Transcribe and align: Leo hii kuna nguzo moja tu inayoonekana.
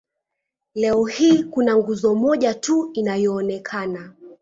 Leo 0.75 1.05
hii 1.05 1.43
kuna 1.43 1.77
nguzo 1.77 2.15
moja 2.15 2.53
tu 2.53 2.89
inayoonekana. 2.93 4.13